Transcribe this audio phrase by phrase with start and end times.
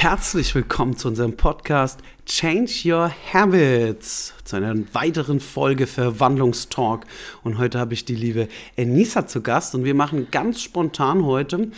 [0.00, 7.04] Herzlich willkommen zu unserem Podcast Change Your Habits, zu einer weiteren Folge Verwandlungstalk.
[7.42, 11.70] Und heute habe ich die liebe Enisa zu Gast und wir machen ganz spontan heute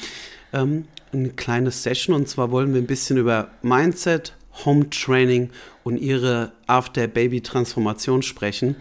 [0.52, 4.34] ähm, eine kleine Session und zwar wollen wir ein bisschen über Mindset,
[4.64, 5.50] Home Training
[5.84, 8.76] und ihre After-Baby-Transformation sprechen.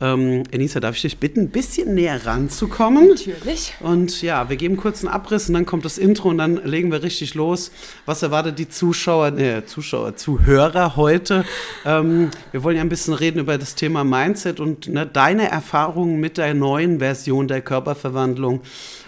[0.00, 3.08] Ähm, Enisa, darf ich dich bitten, ein bisschen näher ranzukommen?
[3.08, 3.74] Natürlich.
[3.80, 6.90] Und ja, wir geben kurz einen Abriss und dann kommt das Intro und dann legen
[6.90, 7.70] wir richtig los.
[8.04, 11.44] Was erwartet die Zuschauer, äh, Zuschauer, Zuhörer heute?
[11.84, 16.18] Ähm, wir wollen ja ein bisschen reden über das Thema Mindset und ne, deine Erfahrungen
[16.18, 18.62] mit der neuen Version der Körperverwandlung.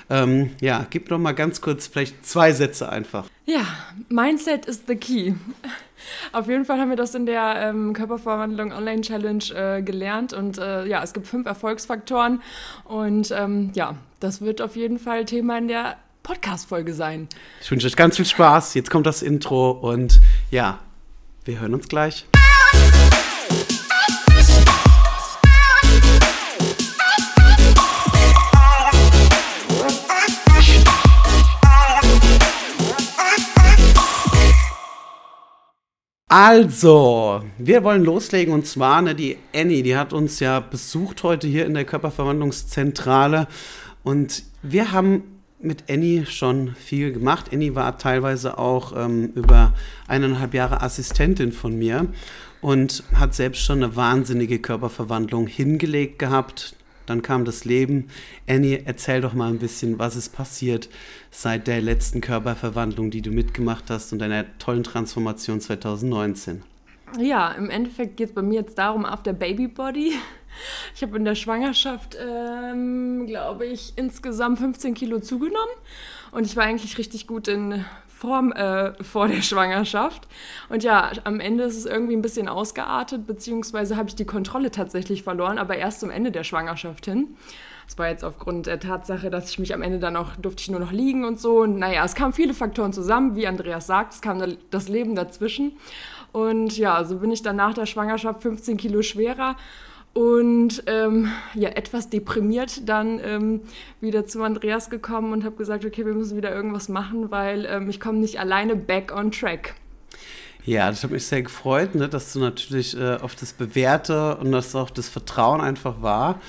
[0.08, 3.26] Ähm, ja, gib doch mal ganz kurz vielleicht zwei Sätze einfach.
[3.44, 3.66] Ja,
[4.08, 5.34] Mindset is the key.
[6.32, 10.58] Auf jeden Fall haben wir das in der ähm, Körperverwandlung Online Challenge äh, gelernt und
[10.58, 12.42] äh, ja, es gibt fünf Erfolgsfaktoren
[12.84, 17.28] und ähm, ja, das wird auf jeden Fall Thema in der Podcast-Folge sein.
[17.60, 18.74] Ich wünsche euch ganz viel Spaß.
[18.74, 20.80] Jetzt kommt das Intro und ja,
[21.44, 22.26] wir hören uns gleich.
[36.28, 41.46] Also, wir wollen loslegen und zwar, ne, die Annie, die hat uns ja besucht heute
[41.46, 43.46] hier in der Körperverwandlungszentrale
[44.02, 45.22] und wir haben
[45.60, 47.50] mit Annie schon viel gemacht.
[47.52, 49.72] Annie war teilweise auch ähm, über
[50.08, 52.08] eineinhalb Jahre Assistentin von mir
[52.60, 56.74] und hat selbst schon eine wahnsinnige Körperverwandlung hingelegt gehabt.
[57.06, 58.08] Dann kam das Leben.
[58.48, 60.88] Annie, erzähl doch mal ein bisschen, was ist passiert
[61.30, 66.62] seit der letzten Körperverwandlung, die du mitgemacht hast und deiner tollen Transformation 2019.
[67.18, 70.12] Ja, im Endeffekt geht es bei mir jetzt darum, After Baby Body.
[70.94, 75.74] Ich habe in der Schwangerschaft, ähm, glaube ich, insgesamt 15 Kilo zugenommen.
[76.32, 77.84] Und ich war eigentlich richtig gut in
[78.16, 80.26] Form äh, vor der Schwangerschaft.
[80.70, 84.70] Und ja, am Ende ist es irgendwie ein bisschen ausgeartet, beziehungsweise habe ich die Kontrolle
[84.70, 87.36] tatsächlich verloren, aber erst zum Ende der Schwangerschaft hin.
[87.86, 90.70] Das war jetzt aufgrund der Tatsache, dass ich mich am Ende dann auch, durfte ich
[90.70, 91.58] nur noch liegen und so.
[91.60, 95.76] Und naja, es kamen viele Faktoren zusammen, wie Andreas sagt, es kam das Leben dazwischen.
[96.32, 99.56] Und ja, so bin ich dann nach der Schwangerschaft 15 Kilo schwerer
[100.16, 103.60] und ähm, ja, etwas deprimiert dann ähm,
[104.00, 107.90] wieder zu Andreas gekommen und habe gesagt, okay, wir müssen wieder irgendwas machen, weil ähm,
[107.90, 109.74] ich komme nicht alleine back on track.
[110.64, 114.52] Ja, das hat mich sehr gefreut, ne, dass du natürlich äh, auf das Bewährte und
[114.52, 116.40] dass auch das Vertrauen einfach war.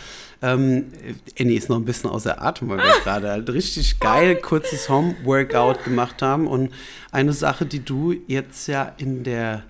[0.42, 0.94] Ähm,
[1.38, 5.84] Annie ist noch ein bisschen außer Atem, weil wir gerade halt richtig geil kurzes Home-Workout
[5.84, 6.48] gemacht haben.
[6.48, 6.72] Und
[7.12, 9.64] eine Sache, die du jetzt ja in der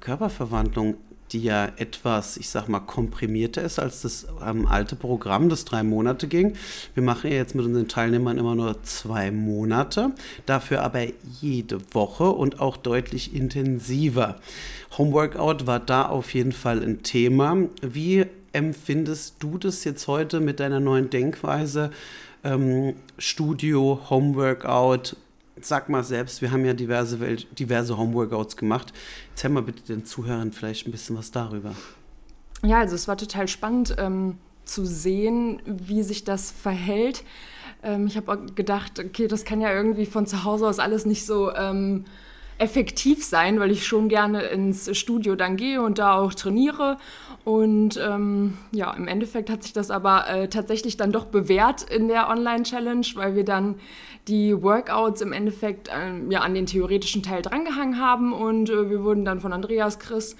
[0.00, 0.96] Körperverwandlung
[1.32, 5.82] die ja etwas, ich sag mal, komprimierter ist als das ähm, alte Programm, das drei
[5.82, 6.54] Monate ging.
[6.94, 10.12] Wir machen ja jetzt mit unseren Teilnehmern immer nur zwei Monate,
[10.46, 11.06] dafür aber
[11.40, 14.36] jede Woche und auch deutlich intensiver.
[14.98, 17.56] Homeworkout war da auf jeden Fall ein Thema.
[17.82, 21.90] Wie empfindest du das jetzt heute mit deiner neuen Denkweise?
[22.42, 25.16] Ähm, Studio, Homeworkout,
[25.68, 27.18] sag mal selbst, wir haben ja diverse,
[27.58, 28.92] diverse Homeworkouts gemacht.
[29.30, 31.74] Erzähl mal bitte den Zuhörern vielleicht ein bisschen was darüber.
[32.62, 37.24] Ja, also es war total spannend ähm, zu sehen, wie sich das verhält.
[37.82, 41.24] Ähm, ich habe gedacht, okay, das kann ja irgendwie von zu Hause aus alles nicht
[41.24, 42.04] so ähm,
[42.58, 46.98] effektiv sein, weil ich schon gerne ins Studio dann gehe und da auch trainiere.
[47.42, 52.08] Und ähm, ja, im Endeffekt hat sich das aber äh, tatsächlich dann doch bewährt in
[52.08, 53.76] der Online-Challenge, weil wir dann
[54.28, 59.02] die Workouts im Endeffekt äh, ja, an den theoretischen Teil drangehangen haben und äh, wir
[59.02, 60.36] wurden dann von Andreas Chris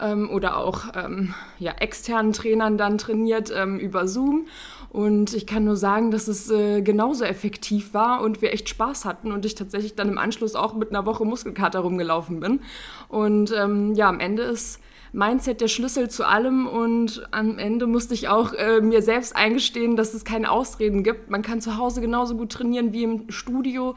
[0.00, 4.46] ähm, oder auch ähm, ja, externen Trainern dann trainiert ähm, über Zoom.
[4.90, 9.04] Und ich kann nur sagen, dass es äh, genauso effektiv war und wir echt Spaß
[9.04, 12.60] hatten und ich tatsächlich dann im Anschluss auch mit einer Woche Muskelkater rumgelaufen bin.
[13.08, 14.80] Und ähm, ja, am Ende ist
[15.16, 19.96] Mindset der Schlüssel zu allem und am Ende musste ich auch äh, mir selbst eingestehen,
[19.96, 21.30] dass es keine Ausreden gibt.
[21.30, 23.96] Man kann zu Hause genauso gut trainieren wie im Studio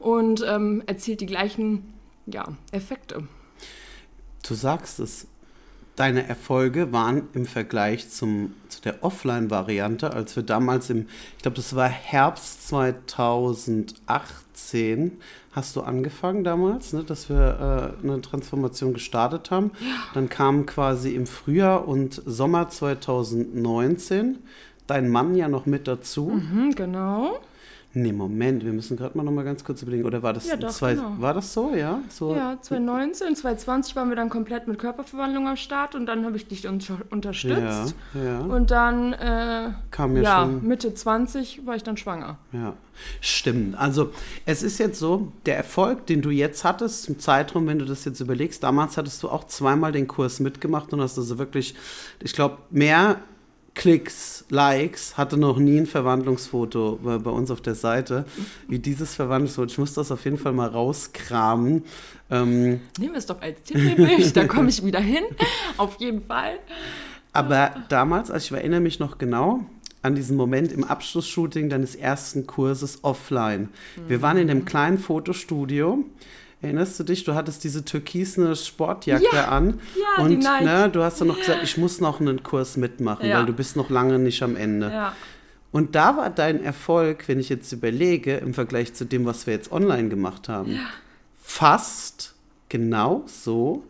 [0.00, 1.94] und ähm, erzielt die gleichen
[2.26, 3.22] ja, Effekte.
[4.46, 5.28] Du sagst es,
[5.96, 11.06] deine Erfolge waren im Vergleich zum, zu der Offline-Variante, als wir damals im,
[11.36, 15.12] ich glaube, das war Herbst 2018,
[15.52, 19.72] hast du angefangen damals, ne, dass wir äh, eine Transformation gestartet haben.
[20.14, 24.38] Dann kam quasi im Frühjahr und Sommer 2019
[24.86, 26.26] dein Mann ja noch mit dazu.
[26.26, 27.40] Mhm, genau.
[27.98, 30.04] Nee, Moment, wir müssen gerade mal noch mal ganz kurz überlegen.
[30.04, 31.14] Oder war das Ja, doch, zwei, genau.
[31.18, 32.02] war das so, ja?
[32.10, 36.36] So, Ja, 2019, 2020 waren wir dann komplett mit Körperverwandlung am Start und dann habe
[36.36, 37.94] ich dich unter unterstützt.
[38.12, 38.40] ja, ja.
[38.40, 40.68] Und dann, äh, Kam mir ja, schon.
[40.68, 42.36] Mitte 20 war ich dann schwanger.
[42.52, 42.74] Ja,
[43.22, 43.78] stimmt.
[43.78, 44.10] Also
[44.44, 48.04] es ist jetzt so, der Erfolg, den du jetzt hattest, im Zeitraum, wenn du das
[48.04, 51.74] jetzt überlegst, damals hattest du auch zweimal den Kurs mitgemacht und hast also wirklich,
[52.22, 53.20] ich glaube, mehr
[53.76, 58.24] Klicks, Likes hatte noch nie ein Verwandlungsfoto bei, bei uns auf der Seite,
[58.68, 59.70] wie dieses Verwandlungsfoto.
[59.70, 61.84] Ich muss das auf jeden Fall mal rauskramen.
[62.30, 65.24] Ähm, Nehmen wir es doch als nämlich, da komme ich wieder hin,
[65.76, 66.58] auf jeden Fall.
[67.32, 69.66] Aber damals, also ich erinnere mich noch genau
[70.00, 73.68] an diesen Moment im Abschlussshooting deines ersten Kurses offline.
[74.08, 76.02] Wir waren in dem kleinen Fotostudio.
[76.66, 77.24] Erinnerst du dich?
[77.24, 79.80] Du hattest diese türkisne Sportjacke Ja, an.
[80.18, 83.38] ja, und ne, du hast dann noch gesagt, ich muss noch einen Kurs mitmachen, Ja.
[83.38, 84.90] weil du bist noch lange nicht am Ende.
[84.90, 85.14] Ja,
[85.72, 89.54] Und da war dein Erfolg, wenn ich jetzt überlege, im Vergleich zu dem, was wir
[89.54, 90.78] jetzt online gemacht haben,
[91.42, 92.34] fast
[92.68, 93.84] genau so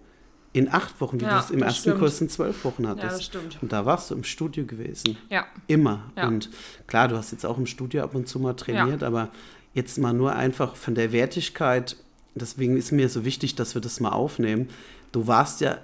[0.52, 1.98] in acht Wochen, wie du es im ersten stimmt.
[1.98, 3.04] Kurs in zwölf Wochen hattest.
[3.04, 3.58] ja, das stimmt.
[3.62, 5.16] Und da warst du im Studio gewesen.
[5.28, 6.10] Ja, Immer.
[6.16, 6.50] Und
[6.86, 9.28] klar, du hast jetzt auch im Studio ab und zu mal trainiert, aber
[9.74, 11.96] jetzt mal nur einfach von der Wertigkeit,
[12.40, 14.68] deswegen ist mir so wichtig, dass wir das mal aufnehmen.
[15.12, 15.78] Du warst ja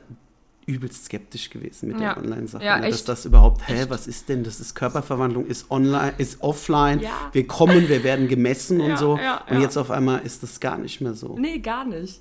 [0.66, 2.14] übelst skeptisch gewesen mit Ja.
[2.14, 2.64] der Online-Sache.
[2.64, 2.86] Ja, ne?
[2.86, 3.08] dass echt.
[3.08, 4.44] das überhaupt, hä, was ist denn?
[4.44, 7.00] Das ist Körperverwandlung, ist online, ist offline.
[7.00, 7.10] Ja.
[7.32, 9.18] Wir kommen, wir werden gemessen und so.
[9.50, 11.36] und jetzt auf einmal ist das gar nicht mehr so.
[11.38, 12.20] nee, gar nicht.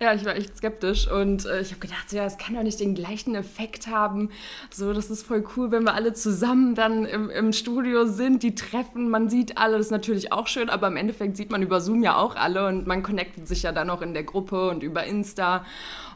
[0.00, 2.62] Ja, ich war echt skeptisch und äh, ich habe gedacht, so, ja, es kann doch
[2.62, 4.30] nicht den gleichen Effekt haben.
[4.72, 8.54] So, das ist voll cool, wenn wir alle zusammen dann im, im Studio sind, die
[8.54, 11.80] treffen, man sieht alle, das ist natürlich auch schön, aber im Endeffekt sieht man über
[11.80, 14.82] Zoom ja auch alle und man connectet sich ja dann auch in der Gruppe und
[14.82, 15.64] über Insta.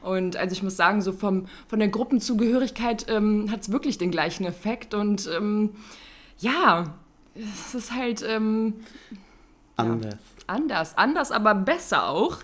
[0.06, 4.10] Und also ich muss sagen, so vom, von der Gruppenzugehörigkeit ähm, hat es wirklich den
[4.10, 5.70] gleichen Effekt und ähm,
[6.38, 6.94] ja,
[7.34, 8.74] es ist halt ähm,
[9.76, 10.16] Anders.
[10.46, 12.38] anders, anders, aber besser auch.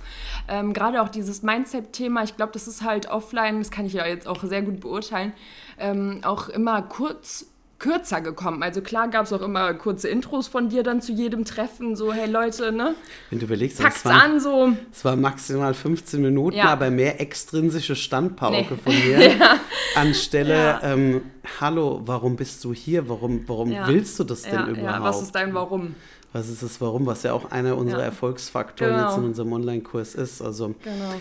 [0.48, 4.06] Ähm, Gerade auch dieses Mindset-Thema, ich glaube, das ist halt offline, das kann ich ja
[4.06, 5.32] jetzt auch sehr gut beurteilen,
[5.78, 7.46] ähm, auch immer kurz
[7.82, 8.62] kürzer gekommen.
[8.62, 12.12] Also klar gab es auch immer kurze Intros von dir dann zu jedem Treffen, so
[12.12, 12.94] hey Leute, ne?
[13.28, 14.72] Wenn du überlegst, Pack's es waren, an, so.
[14.90, 16.66] es waren maximal 15 Minuten, Ja.
[16.66, 18.64] aber mehr extrinsische Standpauke Nee.
[18.82, 19.36] von mir.
[19.96, 20.80] Anstelle, Ja.
[20.82, 21.22] ähm,
[21.60, 23.08] hallo, warum bist du hier?
[23.08, 23.86] Warum, warum Ja.
[23.88, 24.82] willst du das denn Ja, überhaupt?
[24.98, 25.94] ja, was ist dein Warum?
[26.32, 27.04] Was ist das Warum?
[27.04, 28.04] Was ja auch einer unserer Ja.
[28.06, 29.06] Erfolgsfaktoren Genau.
[29.08, 30.40] jetzt in unserem Online-Kurs ist.
[30.40, 31.14] Also Genau.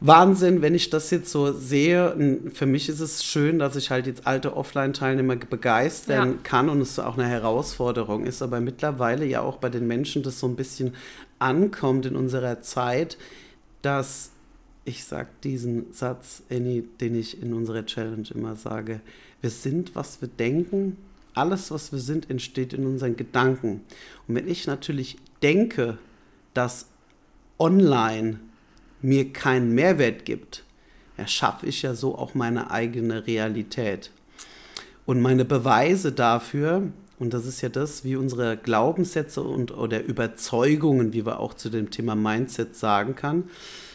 [0.00, 2.14] Wahnsinn, wenn ich das jetzt so sehe.
[2.14, 6.38] Und Für mich ist es schön, dass ich halt jetzt alte Offline-Teilnehmer begeistern Ja.
[6.42, 8.40] kann und es auch eine Herausforderung ist.
[8.42, 10.94] Aber mittlerweile ja auch bei den Menschen das so ein bisschen
[11.38, 13.18] ankommt in unserer Zeit,
[13.82, 14.30] dass
[14.84, 19.00] ich sage diesen Satz, Annie, den ich in unserer Challenge immer sage.
[19.40, 20.96] Wir sind, was wir denken.
[21.34, 23.82] Alles, was wir sind, entsteht in unseren Gedanken.
[24.26, 25.98] Und wenn ich natürlich denke,
[26.54, 26.86] dass
[27.58, 28.40] online
[29.00, 30.64] mir keinen Mehrwert gibt,
[31.16, 34.10] erschaffe ich ja so auch meine eigene Realität.
[35.06, 36.82] Und meine Beweise dafür,
[37.18, 41.70] und das ist ja das, wie unsere Glaubenssätze und oder Überzeugungen, wie wir auch zu
[41.70, 43.44] dem Thema Mindset sagen kann,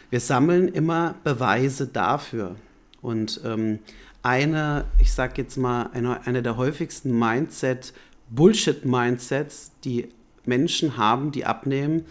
[0.10, 2.56] wir sammeln immer Beweise dafür.
[3.02, 3.80] Und ähm,
[4.22, 7.94] eine, ich sag jetzt mal, eine, eine der häufigsten Mindset,
[8.30, 10.10] Bullshit-Mindsets, die
[10.46, 12.06] Menschen haben, die abnehmen,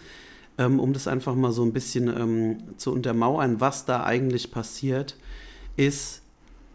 [0.57, 5.15] ähm, um das einfach mal so ein bisschen ähm, zu untermauern, was da eigentlich passiert,
[5.75, 6.21] ist,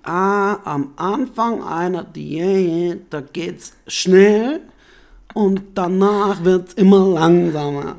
[0.03, 4.61] ah, am Anfang einer Diät, da geht's schnell
[5.35, 7.97] und danach wird's immer langsamer.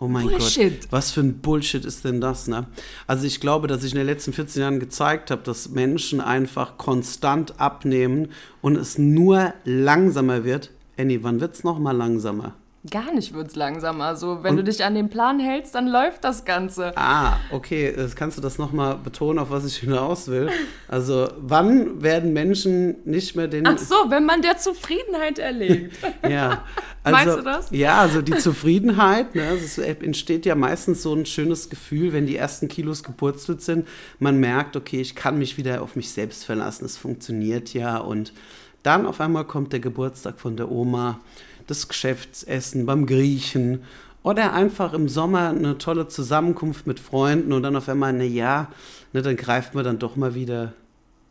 [0.00, 0.82] Oh mein Bullshit.
[0.82, 2.66] Gott, was für ein Bullshit ist denn das, ne?
[3.08, 6.78] Also ich glaube, dass ich in den letzten 14 Jahren gezeigt habe, dass Menschen einfach
[6.78, 8.28] konstant abnehmen
[8.60, 10.70] und es nur langsamer wird.
[10.96, 12.54] Annie, wann wird's noch mal langsamer?
[12.90, 14.04] Gar nicht wird's langsamer.
[14.04, 16.92] Also, wenn Und- du dich an den Plan hältst, dann läuft das Ganze.
[16.96, 20.48] Ah, okay, das kannst du das nochmal betonen, auf was ich hinaus will.
[20.88, 23.66] Also, wann werden Menschen nicht mehr den.
[23.66, 25.96] Ach so, wenn man der Zufriedenheit erlebt.
[26.28, 26.64] Ja.
[27.04, 27.70] Also, Meinst du das?
[27.70, 32.36] Ja, also die Zufriedenheit, ne, es entsteht ja meistens so ein schönes Gefühl, wenn die
[32.36, 33.86] ersten Kilos gepurzelt sind.
[34.18, 37.96] Man merkt, okay, ich kann mich wieder auf mich selbst verlassen, es funktioniert ja.
[37.98, 38.34] Und
[38.82, 41.20] dann auf einmal kommt der Geburtstag von der Oma,
[41.68, 43.84] das Geschäftsessen beim Griechen
[44.24, 48.72] oder einfach im Sommer eine tolle Zusammenkunft mit Freunden und dann auf einmal, na ja,
[49.12, 50.72] ne, dann greift man dann doch mal wieder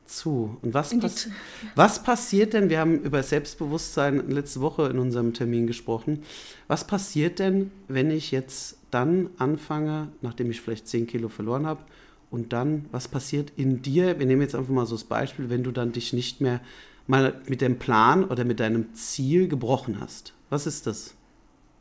[0.05, 0.57] zu.
[0.61, 1.27] Und was, pass
[1.75, 6.23] was passiert denn, wir haben über Selbstbewusstsein letzte Woche in unserem Termin gesprochen,
[6.67, 11.81] was passiert denn, wenn ich jetzt dann anfange, nachdem ich vielleicht 10 Kilo verloren habe,
[12.29, 15.63] und dann, was passiert in dir, wir nehmen jetzt einfach mal so das Beispiel, wenn
[15.63, 16.59] du dann dich nicht mehr
[17.07, 20.33] mal mit dem Plan oder mit deinem Ziel gebrochen hast.
[20.49, 21.15] Was ist das?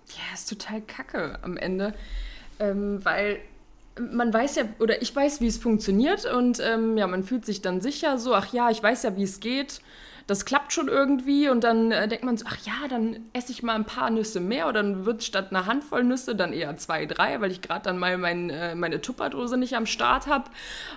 [0.09, 1.95] Ja, ist total kacke am Ende,
[2.61, 3.38] ähm, weil
[3.99, 7.62] man weiß ja, oder ich weiß, wie es funktioniert und ähm, ja, man fühlt sich
[7.62, 9.80] dann sicher so, ach ja, ich weiß ja, wie es geht
[10.26, 13.62] das klappt schon irgendwie und dann äh, denkt man so, ach ja, dann esse ich
[13.62, 17.06] mal ein paar Nüsse mehr oder dann wird statt einer Handvoll Nüsse dann eher zwei,
[17.06, 20.50] drei, weil ich gerade dann mal mein, äh, meine Tupperdose nicht am Start habe.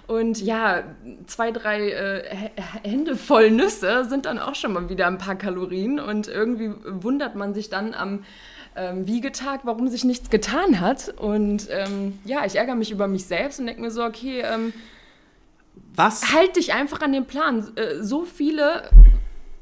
[0.07, 0.83] Und ja,
[1.27, 2.50] zwei, drei äh,
[2.83, 7.36] Hände voll Nüsse sind dann auch schon mal wieder ein paar Kalorien und irgendwie wundert
[7.36, 8.24] man sich dann am
[8.75, 11.13] ähm, Wiegetag, warum sich nichts getan hat.
[11.17, 14.74] Und ähm, ja, ich ärgere mich über mich selbst und denke mir so, okay, ähm,
[15.95, 16.33] was?
[16.33, 17.71] Halt dich einfach an den Plan.
[17.75, 18.89] Äh, so viele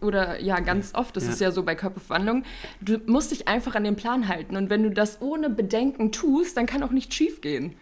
[0.02, 1.32] oder ja, ganz oft, das ja.
[1.32, 2.44] ist ja so bei Körperverwandlung,
[2.82, 4.56] du musst dich einfach an den Plan halten.
[4.56, 7.76] Und wenn du das ohne Bedenken tust, dann kann auch nichts schief gehen.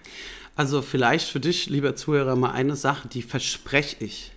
[0.56, 4.32] Also vielleicht für dich, lieber Zuhörer, mal eine Sache, die verspreche ich.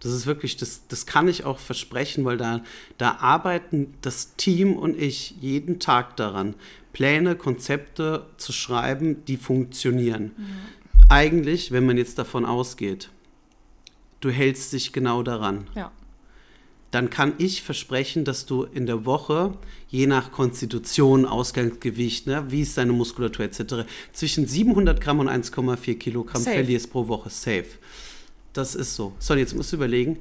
[0.00, 2.62] Das ist wirklich, das, das kann ich auch versprechen, weil da,
[2.98, 6.54] da arbeiten das Team und ich jeden Tag daran,
[6.92, 10.32] Pläne, Konzepte zu schreiben, die funktionieren.
[10.36, 10.46] Mhm.
[11.08, 13.10] Eigentlich, wenn man jetzt davon ausgeht,
[14.20, 15.68] du hältst dich genau daran.
[15.74, 15.92] Ja
[16.92, 19.54] dann kann ich versprechen, dass du in der Woche,
[19.88, 25.94] je nach Konstitution, Ausgangsgewicht, ne, wie ist deine Muskulatur etc., zwischen 700 Gramm und 1,4
[25.94, 26.54] Kilogramm safe.
[26.54, 27.30] verlierst pro Woche.
[27.30, 27.64] Safe.
[28.52, 29.14] Das ist so.
[29.18, 30.18] So, jetzt musst du überlegen,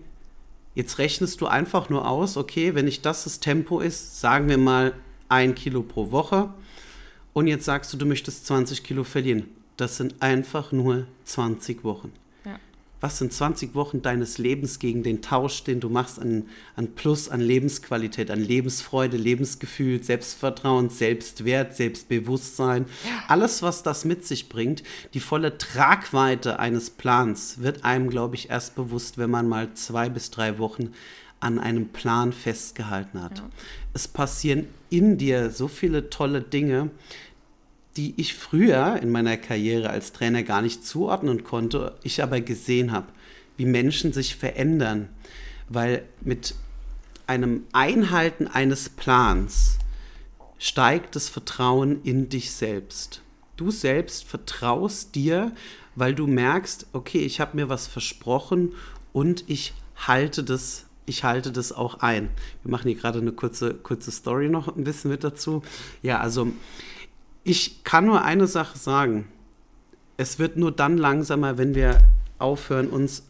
[0.73, 4.57] jetzt rechnest du einfach nur aus, okay, wenn ich das das Tempo ist, sagen wir
[4.57, 4.93] mal
[5.27, 6.53] ein Kilo pro Woche
[7.33, 9.49] und jetzt sagst du, du möchtest 20 Kilo verlieren.
[9.75, 12.13] Das sind einfach nur 20 Wochen
[13.01, 17.27] was sind 20 Wochen deines Lebens gegen den Tausch, den du machst an, an Plus,
[17.27, 22.85] an Lebensqualität, an Lebensfreude, Lebensgefühl, Selbstvertrauen, Selbstwert, Selbstbewusstsein.
[23.27, 24.83] Alles, was das mit sich bringt,
[25.15, 30.07] die volle Tragweite eines Plans wird einem, glaube ich, erst bewusst, wenn man mal zwei
[30.07, 30.93] bis drei Wochen
[31.39, 33.39] an einem Plan festgehalten hat.
[33.39, 33.49] Ja.
[33.93, 36.91] Es passieren in dir so viele tolle Dinge,
[37.97, 42.91] die ich früher in meiner Karriere als Trainer gar nicht zuordnen konnte, ich aber gesehen
[42.91, 43.07] habe,
[43.57, 45.09] wie Menschen sich verändern,
[45.67, 46.55] weil mit
[47.27, 49.77] einem Einhalten eines Plans
[50.57, 53.21] steigt das Vertrauen in dich selbst.
[53.57, 55.51] Du selbst vertraust dir,
[55.95, 58.73] weil du merkst, okay, ich habe mir was versprochen
[59.13, 62.29] und ich halte das ich halte das auch ein.
[62.63, 65.61] Wir machen hier gerade eine kurze, kurze Story noch ein bisschen mit dazu.
[66.01, 66.47] Ja, also
[67.43, 69.27] ich kann nur eine Sache sagen.
[70.17, 71.97] Es wird nur dann langsamer, wenn wir
[72.37, 73.23] aufhören, uns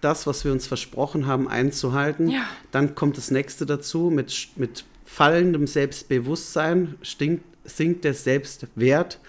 [0.00, 2.28] das, was wir uns versprochen haben, einzuhalten.
[2.28, 2.44] Ja.
[2.72, 4.10] Dann kommt das nächste dazu.
[4.10, 9.20] Mit, mit fallendem Selbstbewusstsein stinkt, sinkt der Selbstwert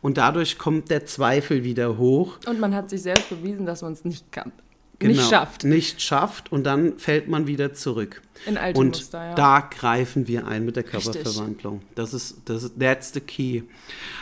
[0.00, 2.38] und dadurch kommt der Zweifel wieder hoch.
[2.46, 4.52] Und man hat sich selbst bewiesen, dass man es nicht kann
[5.02, 5.64] genau, nicht schafft.
[5.64, 8.22] Nicht schafft und dann fällt man wieder zurück.
[8.46, 9.34] In alte und Muster, ja.
[9.34, 11.74] da greifen wir ein mit der Körperverwandlung.
[11.74, 11.94] Richtig.
[11.94, 13.62] Das ist, das ist, that's the key.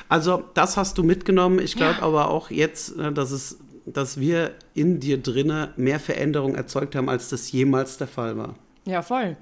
[0.08, 1.58] Also das hast du mitgenommen.
[1.58, 2.02] Ich glaube ja.
[2.02, 7.08] aber auch jetzt, äh, dass es dass wir in dir drinne mehr Veränderung erzeugt haben,
[7.08, 8.54] als das jemals der Fall war.
[8.84, 9.36] Ja, voll.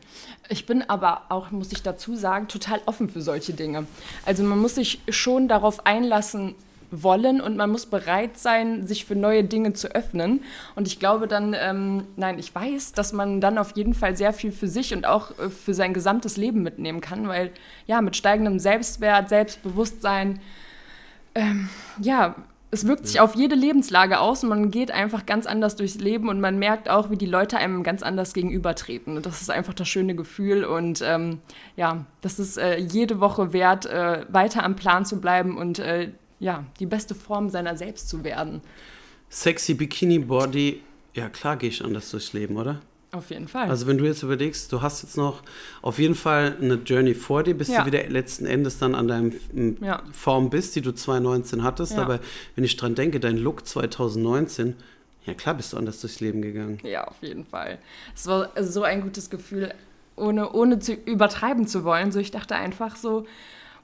[0.48, 3.86] Ich bin aber auch, muss ich dazu sagen, total offen für solche Dinge.
[4.26, 6.54] Also man muss sich schon darauf einlassen,
[6.90, 10.40] wollen und man muss bereit sein, sich für neue Dinge zu öffnen.
[10.74, 14.32] Und ich glaube dann, ähm, nein, ich weiß, dass man dann auf jeden Fall sehr
[14.32, 17.50] viel für sich und auch äh, für sein gesamtes Leben mitnehmen kann, weil
[17.86, 20.40] ja, mit steigendem Selbstwert, Selbstbewusstsein,
[21.34, 21.68] ähm,
[22.00, 22.34] ja,
[22.70, 26.28] es wirkt sich auf jede Lebenslage aus und man geht einfach ganz anders durchs Leben
[26.28, 29.16] und man merkt auch, wie die Leute einem ganz anders gegenübertreten.
[29.16, 31.40] Und das ist einfach das schöne Gefühl und ähm,
[31.76, 36.10] ja, das ist äh, jede Woche wert, äh, weiter am Plan zu bleiben und äh,
[36.40, 38.60] ja, die beste Form seiner selbst zu werden.
[39.28, 40.82] Sexy Bikini Body,
[41.14, 42.80] ja klar gehe ich anders durchs Leben, oder?
[43.10, 43.70] Auf jeden Fall.
[43.70, 45.42] Also wenn du jetzt überlegst, du hast jetzt noch
[45.80, 47.80] auf jeden Fall eine Journey vor dir, bis ja.
[47.80, 49.32] du wieder letzten Endes dann an deinem
[49.80, 50.02] ja.
[50.12, 51.92] Form bist, die du 2019 hattest.
[51.92, 52.02] Ja.
[52.02, 52.20] Aber
[52.54, 54.76] wenn ich dran denke, dein Look 2019,
[55.24, 56.78] ja klar bist du anders durchs Leben gegangen.
[56.82, 57.78] Ja, auf jeden Fall.
[58.14, 59.72] Es war so ein gutes Gefühl,
[60.16, 62.12] ohne, ohne zu übertreiben zu wollen.
[62.12, 63.24] So, ich dachte einfach so,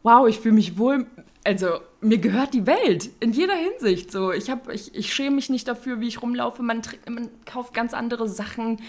[0.03, 1.07] wow, ich fühle mich wohl
[1.45, 4.11] also mir gehört die Welt in jeder Hinsicht.
[4.11, 6.63] So, ich habe, ich, ich schäme mich nicht dafür, wie ich rumlaufe.
[6.63, 8.81] Man, man kauft ganz andere Sachen.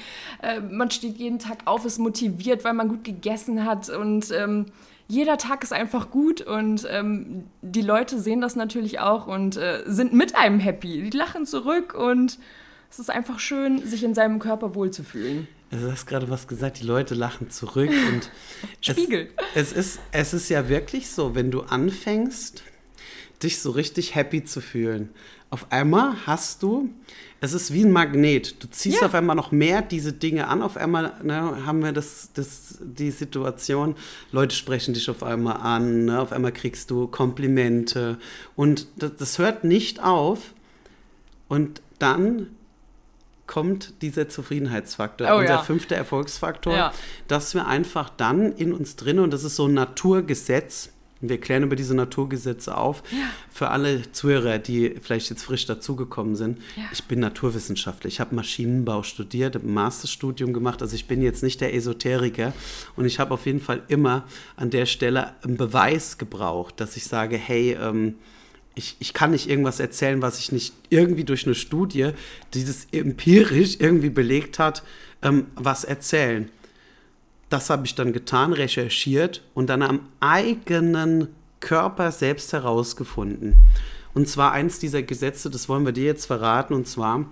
[0.41, 4.67] Äh, man steht jeden Tag auf, ist motiviert, weil man gut gegessen hat und ähm,
[5.07, 9.83] jeder Tag ist einfach gut und ähm, die Leute sehen das natürlich auch und äh,
[9.85, 11.09] sind mit einem happy.
[11.09, 12.39] Die lachen zurück und
[12.89, 15.47] es ist einfach schön, sich in seinem Körper wohlzufühlen.
[15.71, 18.31] Also du hast gerade was gesagt, die Leute lachen zurück und
[18.81, 19.29] Spiegel.
[19.55, 22.63] Es, es, ist, es ist ja wirklich so, wenn du anfängst,
[23.43, 25.09] dich so richtig happy zu fühlen,
[25.49, 26.89] auf einmal hast du,
[27.39, 28.61] es ist wie ein Magnet.
[28.63, 29.07] Du ziehst Ja.
[29.07, 30.61] auf einmal noch mehr diese Dinge an.
[30.61, 33.95] Auf einmal ne, haben wir das, das, die Situation,
[34.31, 36.19] Leute sprechen dich auf einmal an, ne?
[36.19, 38.17] auf einmal kriegst du Komplimente.
[38.55, 40.53] Und das, das hört nicht auf.
[41.47, 42.47] Und dann
[43.47, 45.61] kommt dieser Zufriedenheitsfaktor, Oh unser ja.
[45.61, 46.93] fünfter Erfolgsfaktor, Ja.
[47.27, 50.89] dass wir einfach dann in uns drin, und das ist so ein Naturgesetz,
[51.21, 53.01] wir klären über diese Naturgesetze auf,
[53.49, 56.59] für alle Zuhörer, die vielleicht jetzt frisch dazugekommen sind.
[56.75, 56.83] Ja.
[56.91, 61.61] Ich bin Naturwissenschaftler, ich habe Maschinenbau studiert, ein Masterstudium gemacht, also ich bin jetzt nicht
[61.61, 62.53] der Esoteriker
[62.95, 64.25] und ich habe auf jeden Fall immer
[64.55, 68.15] an der Stelle einen Beweis gebraucht, dass ich sage, hey, ähm,
[68.75, 72.11] ich, ich kann nicht irgendwas erzählen, was ich nicht irgendwie durch eine Studie,
[72.53, 74.83] die das empirisch irgendwie belegt hat,
[75.21, 76.49] ähm, was erzählen.
[77.49, 81.29] Das habe ich dann getan, recherchiert und dann am eigenen
[81.61, 83.55] Körper selbst herausgefunden.
[84.13, 87.25] Und zwar eins dieser Gesetze, das wollen wir dir jetzt verraten, und zwar,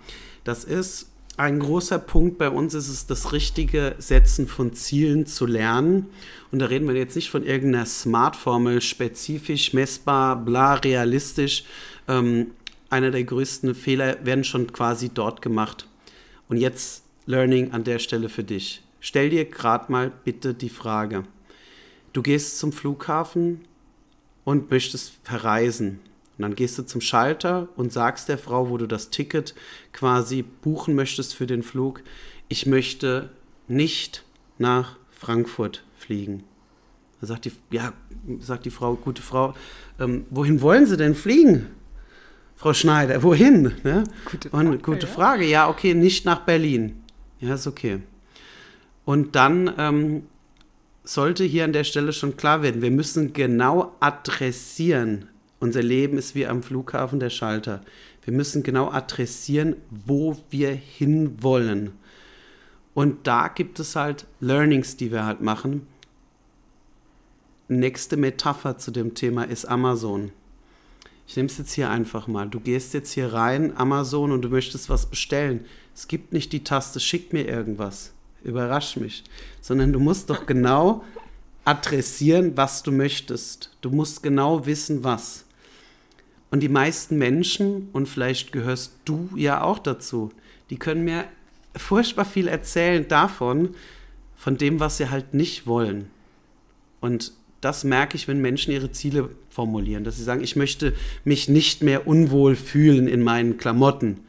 [0.43, 5.45] das ist ein großer Punkt bei uns, ist es das richtige Setzen von Zielen zu
[5.45, 6.07] lernen.
[6.51, 11.63] Und da reden wir jetzt nicht von irgendeiner Smart-Formel, spezifisch, messbar, bla, realistisch.
[12.07, 12.51] Ähm,
[12.89, 15.87] einer der größten Fehler werden schon quasi dort gemacht.
[16.49, 18.83] Und jetzt Learning an der Stelle für dich.
[18.99, 21.23] Stell dir gerade mal bitte die Frage.
[22.13, 23.61] Du gehst zum Flughafen
[24.43, 25.99] und möchtest verreisen.
[26.37, 29.53] Und dann gehst du zum Schalter und sagst der Frau, wo du das Ticket
[29.91, 32.01] quasi buchen möchtest für den Flug,
[32.47, 33.29] ich möchte
[33.67, 34.23] nicht
[34.57, 36.43] nach Frankfurt fliegen.
[37.21, 37.93] Da sagt die, ja,
[38.39, 39.53] sagt die Frau, gute Frau,
[39.99, 41.67] ähm, wohin wollen Sie denn fliegen?
[42.55, 43.73] Frau Schneider, wohin?
[43.83, 44.03] Ne?
[44.25, 45.11] Gute Und Frage, gute ja.
[45.11, 47.01] Frage, ja, okay, nicht nach Berlin.
[47.39, 47.99] Ja, ist okay.
[49.05, 50.23] Und dann ähm,
[51.03, 55.29] sollte hier an der Stelle schon klar werden, wir müssen genau adressieren.
[55.63, 57.79] Unser Leben ist wie am Flughafen der Schalter.
[58.25, 61.93] Wir müssen genau adressieren, wo wir hinwollen.
[62.93, 65.87] Und da gibt es halt Learnings, die wir halt machen.
[67.69, 70.33] Nächste Metapher zu dem Thema ist Amazon.
[71.27, 72.49] Ich nehme es jetzt hier einfach mal.
[72.49, 75.63] Du gehst jetzt hier rein, Amazon, und du möchtest was bestellen.
[75.95, 78.11] Es gibt nicht die Taste, schick mir irgendwas.
[78.43, 79.23] Überrasch mich.
[79.61, 81.05] Sondern du musst doch genau
[81.63, 83.71] adressieren, was du möchtest.
[83.79, 85.45] Du musst genau wissen, was.
[86.53, 90.31] Und die meisten Menschen, und vielleicht gehörst du ja auch dazu,
[90.69, 91.23] die können mir
[91.75, 93.69] furchtbar viel erzählen davon,
[94.35, 96.11] von dem, was sie halt nicht wollen.
[97.01, 101.49] Und das merke ich, wenn Menschen ihre Ziele formulieren, dass sie sagen, ich möchte mich
[101.49, 104.19] nicht mehr unwohl fühlen in meinen Klamotten.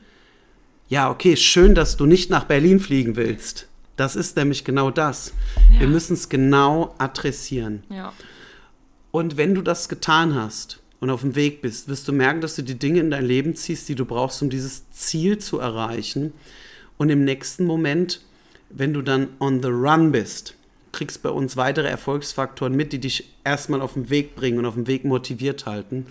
[0.88, 3.68] Ja, okay, schön, dass du nicht nach Berlin fliegen willst.
[3.96, 5.35] Das ist nämlich genau das.
[5.75, 5.81] Ja.
[5.81, 7.83] Wir müssen es genau adressieren.
[7.90, 8.14] Ja.
[9.11, 12.57] Und wenn du das getan hast und auf dem Weg bist, wirst du merken, dass
[12.57, 16.33] du die Dinge in dein Leben ziehst, die du brauchst, um dieses Ziel zu erreichen.
[16.96, 18.20] Und im nächsten Moment,
[18.70, 20.54] wenn du dann on the run bist,
[20.92, 24.74] kriegst bei uns weitere Erfolgsfaktoren mit, die dich erstmal auf den Weg bringen und auf
[24.74, 26.07] dem Weg motiviert halten.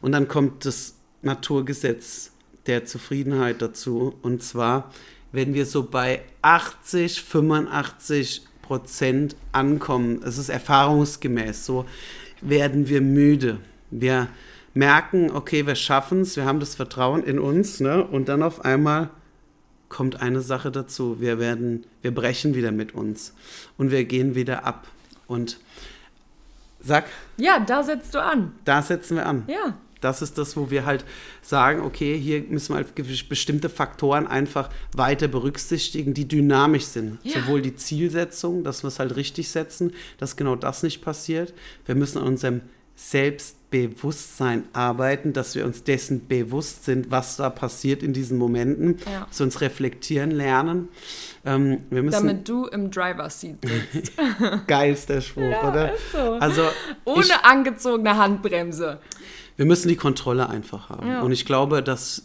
[0.00, 2.32] Und dann kommt das Naturgesetz
[2.66, 4.14] der Zufriedenheit dazu.
[4.22, 4.92] Und zwar,
[5.32, 11.86] wenn wir so bei 80, 85 Prozent ankommen, es ist erfahrungsgemäß so,
[12.40, 13.58] werden wir müde.
[13.90, 14.28] Wir
[14.74, 18.04] merken, okay, wir schaffen es, wir haben das Vertrauen in uns, ne?
[18.04, 19.10] Und dann auf einmal
[19.88, 21.20] kommt eine Sache dazu.
[21.20, 23.32] Wir werden, wir brechen wieder mit uns
[23.78, 24.86] und wir gehen wieder ab.
[25.26, 25.58] Und
[26.80, 28.52] sag, Ja, da setzt du an.
[28.64, 29.44] da setzen wir an.
[29.48, 29.76] Ja.
[30.02, 31.04] Das ist das, wo wir halt
[31.40, 32.94] sagen, okay, hier müssen wir halt
[33.28, 37.18] bestimmte Faktoren einfach weiter berücksichtigen, die dynamisch sind.
[37.22, 37.40] Ja.
[37.40, 41.54] Sowohl die Zielsetzung, dass wir es halt richtig setzen, dass genau das nicht passiert.
[41.86, 42.60] Wir müssen an unserem
[42.96, 49.26] Selbstbewusstsein arbeiten, dass wir uns dessen bewusst sind, was da passiert in diesen Momenten, Ja.
[49.28, 50.88] dass wir uns reflektieren lernen.
[51.44, 53.58] Ähm, wir müssen, Damit du im Driver Seat
[53.92, 54.12] sitzt.
[54.66, 55.92] geilster Spruch, oder?
[55.94, 56.18] ist so.
[56.18, 56.62] Also
[57.04, 58.98] Ohne ich, angezogene Handbremse.
[59.56, 61.06] Wir müssen die Kontrolle einfach haben.
[61.08, 61.20] Ja.
[61.22, 62.22] Und ich glaube, dass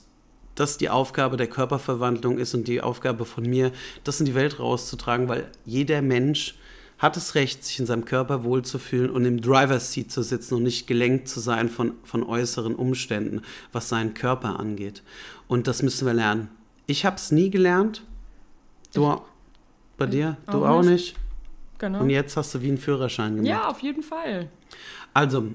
[0.55, 3.71] das die Aufgabe der Körperverwandlung ist und die Aufgabe von mir,
[4.03, 6.55] das in die Welt rauszutragen, weil jeder Mensch
[7.01, 10.63] hat das Recht, sich in seinem Körper wohlzufühlen und im Driver's Seat zu sitzen und
[10.63, 15.01] nicht gelenkt zu sein von, von äußeren Umständen, was seinen Körper angeht.
[15.47, 16.49] Und das müssen wir lernen.
[16.85, 18.03] Ich habe es nie gelernt.
[18.93, 19.19] Du
[19.97, 20.37] bei dir?
[20.45, 20.91] Du auch auch nicht.
[20.91, 21.15] nicht.
[21.79, 22.01] Genau.
[22.01, 23.49] Und jetzt hast du wie einen Führerschein gemacht.
[23.49, 24.49] Ja, auf jeden Fall.
[25.15, 25.47] Also,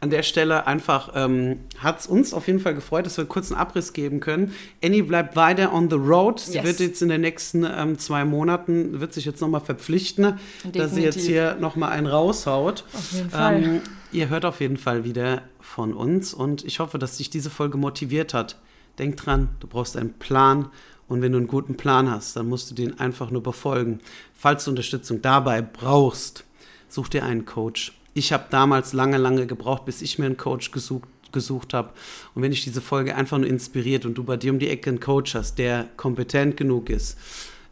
[0.00, 3.50] an der Stelle einfach ähm, hat es uns auf jeden Fall gefreut, dass wir kurz
[3.50, 4.52] einen Abriss geben können.
[4.84, 6.38] Annie bleibt weiter on the road.
[6.38, 6.64] Sie Yes.
[6.64, 10.38] wird jetzt in den nächsten ähm, zwei Monaten, wird sich jetzt nochmal verpflichten,
[10.72, 11.24] dass sie jetzt Definitiv.
[11.26, 12.84] hier nochmal einen raushaut.
[12.92, 13.62] Auf jeden Fall.
[13.62, 13.80] Ähm,
[14.12, 17.78] ihr hört auf jeden Fall wieder von uns und ich hoffe, dass dich diese Folge
[17.78, 18.58] motiviert hat,
[18.98, 20.68] denk dran, du brauchst einen Plan.
[21.08, 24.00] Und wenn du einen guten Plan hast, dann musst du den einfach nur befolgen.
[24.34, 26.44] Falls du Unterstützung dabei brauchst,
[26.88, 27.92] such dir einen Coach.
[28.16, 31.90] Ich habe damals lange, lange gebraucht, bis ich mir einen Coach gesucht, gesucht habe.
[32.34, 34.88] Und wenn dich diese Folge einfach nur inspiriert und du bei dir um die Ecke
[34.88, 37.18] einen Coach hast, der kompetent genug ist,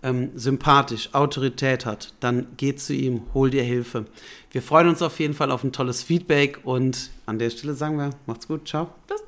[0.02, 4.04] ähm, sympathisch, Autorität hat, dann geh zu ihm, hol dir Hilfe.
[4.50, 7.96] Wir freuen uns auf jeden Fall auf ein tolles Feedback und an der Stelle sagen
[7.96, 8.90] wir, macht's gut, ciao.
[9.08, 9.24] Bis